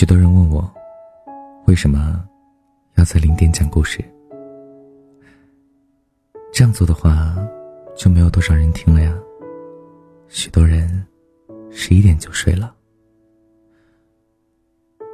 [0.00, 0.66] 许多人问我，
[1.66, 2.24] 为什么
[2.94, 4.02] 要在零点讲故事？
[6.54, 7.36] 这样做的话，
[7.94, 9.14] 就没有多少人听了呀。
[10.28, 11.06] 许多人
[11.70, 12.74] 十一点就睡了。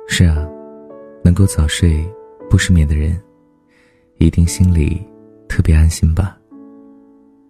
[0.07, 0.49] 是啊，
[1.25, 2.09] 能够早睡
[2.49, 3.21] 不失眠的人，
[4.19, 5.05] 一定心里
[5.49, 6.39] 特别安心吧？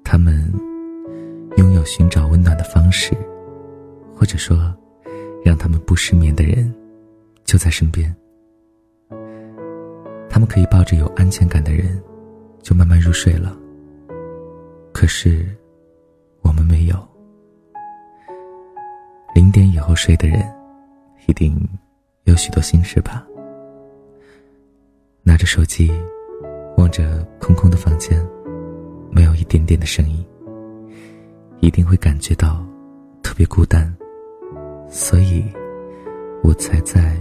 [0.03, 0.51] 他们
[1.59, 3.15] 拥有寻找温暖的方式，
[4.15, 4.75] 或者说，
[5.45, 6.75] 让他们不失眠的人。
[7.47, 8.15] 就在身边，
[10.29, 12.03] 他们可以抱着有安全感的人，
[12.61, 13.57] 就慢慢入睡了。
[14.93, 15.47] 可是，
[16.43, 16.97] 我们没有。
[19.33, 20.45] 零点以后睡的人，
[21.29, 21.57] 一定
[22.25, 23.25] 有许多心事吧？
[25.23, 25.93] 拿着手机，
[26.77, 28.21] 望着空空的房间，
[29.09, 30.27] 没有一点点的声音，
[31.61, 32.67] 一定会感觉到
[33.23, 33.97] 特别孤单。
[34.89, 35.45] 所以，
[36.43, 37.17] 我才在。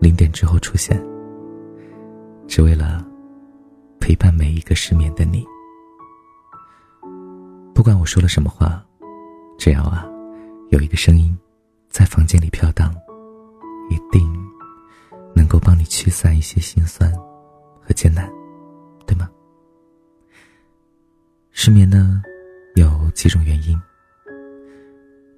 [0.00, 1.00] 零点之后出现，
[2.48, 3.06] 只为了
[4.00, 5.44] 陪伴每一个失眠的你。
[7.74, 8.84] 不管我说了什么话，
[9.58, 10.06] 只要啊
[10.70, 11.36] 有一个声音
[11.88, 12.94] 在房间里飘荡，
[13.90, 14.26] 一定
[15.34, 17.12] 能够帮你驱散一些心酸
[17.80, 18.28] 和艰难，
[19.06, 19.30] 对吗？
[21.52, 22.22] 失眠呢
[22.74, 23.78] 有几种原因，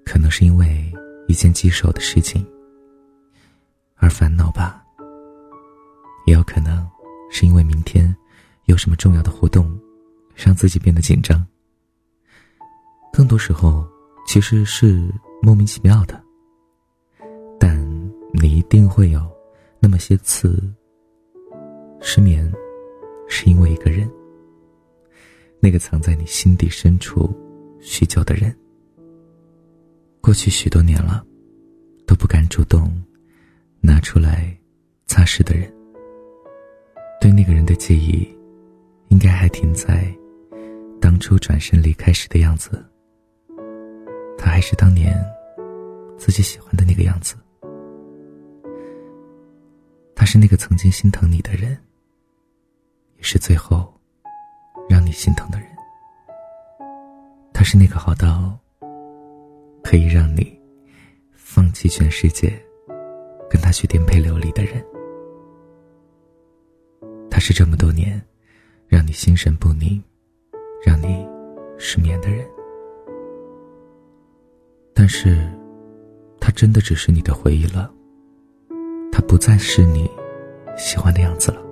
[0.04, 0.92] 可能是因为
[1.26, 2.46] 一件棘手的事情。
[4.02, 4.84] 而烦恼吧，
[6.26, 6.84] 也有可能
[7.30, 8.14] 是因为明天
[8.64, 9.78] 有什么重要的活动，
[10.34, 11.46] 让自己变得紧张。
[13.12, 13.86] 更多时候
[14.26, 15.08] 其实是
[15.40, 16.20] 莫名其妙的，
[17.60, 17.80] 但
[18.32, 19.24] 你一定会有
[19.78, 20.60] 那么些次
[22.00, 22.52] 失眠，
[23.28, 24.10] 是因为一个人，
[25.60, 27.32] 那个藏在你心底深处
[27.80, 28.52] 许久的人。
[30.20, 31.24] 过去许多年了，
[32.04, 32.92] 都不敢主动。
[33.84, 34.56] 拿出来
[35.06, 35.68] 擦拭的人，
[37.20, 38.28] 对那个人的记忆，
[39.08, 40.06] 应该还停在
[41.00, 42.80] 当初转身离开时的样子。
[44.38, 45.20] 他还是当年
[46.16, 47.34] 自己喜欢的那个样子。
[50.14, 51.76] 他是那个曾经心疼你的人，
[53.16, 53.92] 也是最后
[54.88, 55.66] 让你心疼的人。
[57.52, 58.56] 他是那个好到
[59.82, 60.56] 可以让你
[61.32, 62.52] 放弃全世界。
[63.52, 64.82] 跟他去颠沛流离的人，
[67.30, 68.18] 他是这么多年
[68.88, 70.02] 让你心神不宁、
[70.82, 71.28] 让你
[71.76, 72.46] 失眠的人。
[74.94, 75.46] 但是，
[76.40, 77.92] 他真的只是你的回忆了，
[79.12, 80.10] 他不再是你
[80.78, 81.62] 喜欢的样子了。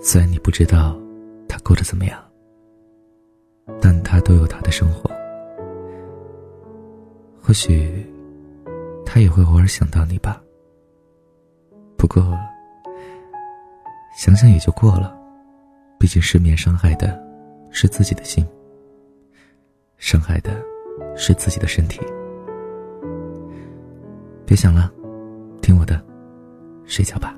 [0.00, 0.98] 虽然你不知道
[1.46, 2.18] 他过得怎么样，
[3.78, 5.10] 但他都有他的生活。
[7.42, 8.06] 或许。
[9.14, 10.42] 他也会偶尔想到你吧。
[11.98, 12.34] 不过，
[14.16, 15.14] 想想也就过了。
[15.98, 17.22] 毕竟失眠伤害的
[17.70, 18.42] 是自己的心，
[19.98, 20.58] 伤害的
[21.14, 22.00] 是自己的身体。
[24.46, 24.90] 别想了，
[25.60, 26.02] 听我的，
[26.86, 27.36] 睡觉吧。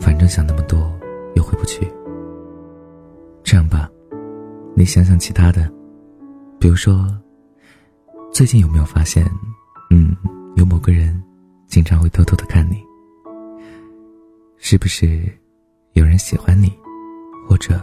[0.00, 0.92] 反正想那么多
[1.36, 1.86] 又回不去。
[3.44, 3.88] 这样吧，
[4.74, 5.72] 你想想其他的，
[6.58, 7.06] 比如说，
[8.32, 9.24] 最近有没有发现？
[9.94, 10.16] 嗯，
[10.56, 11.22] 有某个人
[11.66, 12.82] 经常会偷偷的看你，
[14.56, 15.30] 是不是
[15.92, 16.72] 有人喜欢你，
[17.46, 17.78] 或者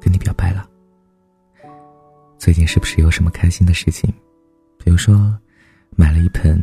[0.00, 0.66] 跟你表白了？
[2.38, 4.10] 最近是不是有什么开心的事情？
[4.82, 5.38] 比如说
[5.94, 6.58] 买了一盆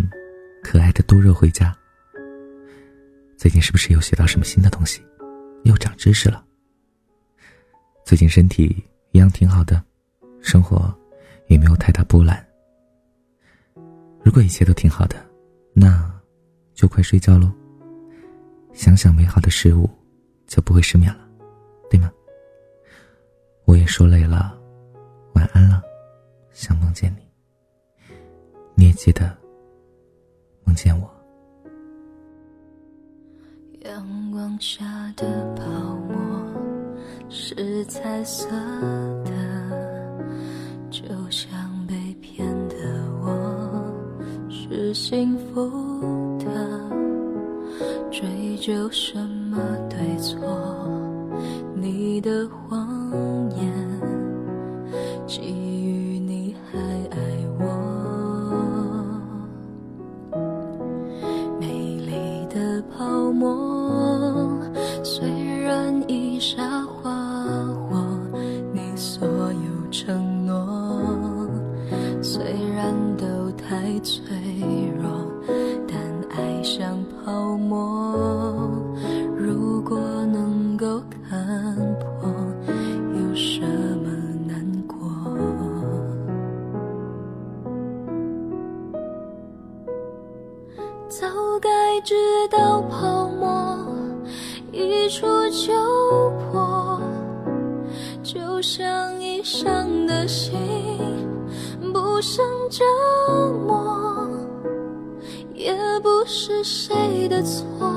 [0.63, 1.71] 可爱的多肉回家。
[3.37, 5.03] 最近是不是又学到什么新的东西，
[5.65, 6.43] 又长知识了？
[8.03, 9.83] 最近身体一样挺好的，
[10.41, 10.91] 生活
[11.45, 12.43] 也没有太大波澜。
[14.27, 15.15] 如果一切都挺好的，
[15.71, 16.11] 那
[16.73, 17.49] 就快睡觉喽。
[18.73, 19.89] 想想美好的事物，
[20.45, 21.25] 就不会失眠了，
[21.89, 22.11] 对吗？
[23.63, 24.53] 我也说累了，
[25.33, 25.81] 晚安了，
[26.51, 27.25] 想梦见你。
[28.75, 29.33] 你也记得
[30.65, 31.09] 梦见我。
[33.85, 34.83] 阳光下
[35.15, 35.63] 的泡
[36.09, 36.45] 沫
[37.29, 38.49] 是彩色
[39.23, 39.31] 的，
[40.91, 41.01] 就
[41.31, 41.56] 像。
[44.69, 46.45] 是幸福的，
[48.11, 49.17] 追究什
[49.49, 49.57] 么
[49.89, 50.37] 对错？
[51.73, 52.86] 你的谎
[77.37, 78.15] 泡沫
[79.37, 79.95] 如果
[80.25, 80.99] 能够
[81.29, 82.27] 看破，
[83.13, 83.61] 有什
[84.01, 84.09] 么
[84.47, 84.97] 难过？
[91.07, 91.27] 早
[91.61, 91.69] 该
[92.01, 92.15] 知
[92.49, 93.77] 道泡沫
[94.71, 95.71] 一触就
[96.51, 96.99] 破，
[98.23, 100.57] 就像已伤的心
[101.93, 102.83] 不想折
[103.67, 103.76] 磨。
[106.27, 107.96] 是谁的错？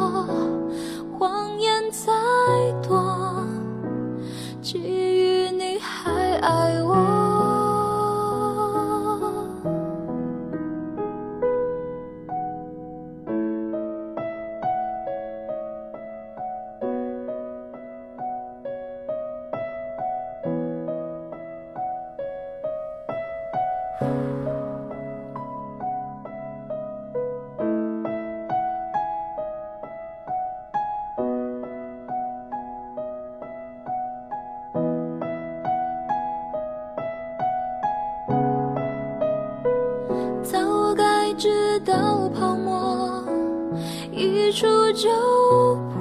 [44.50, 45.08] 一触就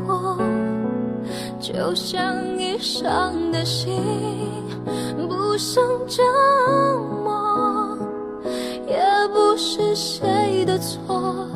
[0.08, 0.36] 破，
[1.60, 3.94] 就像已伤的心，
[5.30, 6.24] 不想折
[7.24, 7.96] 磨，
[8.88, 8.98] 也
[9.32, 11.48] 不是谁的错，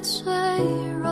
[0.00, 0.32] 脆
[1.02, 1.10] 弱，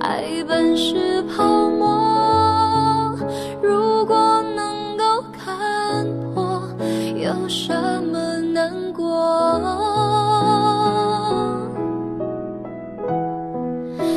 [0.00, 3.16] 爱本是泡沫。
[3.62, 6.62] 如果能够看破，
[7.16, 7.74] 有什
[8.12, 9.04] 么难过？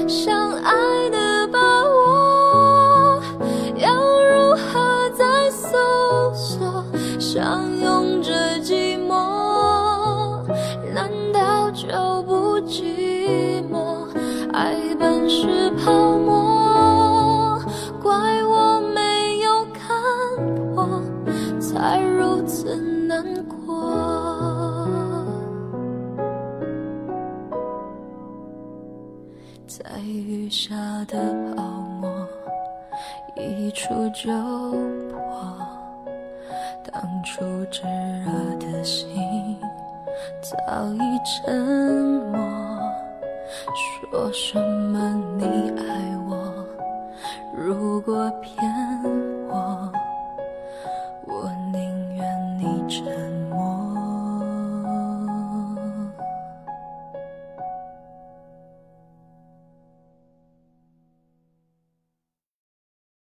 [0.07, 1.17] 相爱的
[15.39, 17.59] 是泡沫，
[18.01, 18.11] 怪
[18.43, 19.95] 我没有看
[20.73, 20.99] 破，
[21.59, 22.75] 才如此
[23.07, 24.89] 难过。
[29.67, 30.75] 在雨下
[31.07, 31.19] 的
[31.55, 31.61] 泡
[32.01, 32.09] 沫，
[33.35, 34.31] 一触就
[35.11, 35.21] 破。
[36.91, 37.83] 当初炙
[38.25, 39.07] 热的心，
[40.41, 40.57] 早
[40.93, 41.55] 已沉
[42.31, 42.76] 默。
[44.11, 46.65] 说什么你爱我？
[47.55, 48.66] 如果骗